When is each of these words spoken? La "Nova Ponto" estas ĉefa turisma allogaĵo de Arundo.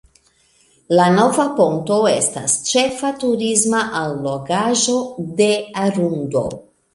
La 0.99 1.03
"Nova 1.17 1.43
Ponto" 1.59 1.97
estas 2.11 2.55
ĉefa 2.69 3.11
turisma 3.25 3.83
allogaĵo 4.01 4.97
de 5.43 5.51
Arundo. 5.85 6.45